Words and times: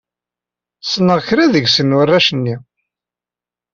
Ssneɣ 0.83 1.19
kra 1.27 1.45
deg-sen 1.53 1.95
warrac-nni. 1.95 2.55